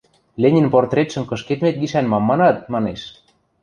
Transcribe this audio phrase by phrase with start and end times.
[0.41, 3.01] –Ленин портретшыӹм кышкедмет гишӓн мам манат?– манеш.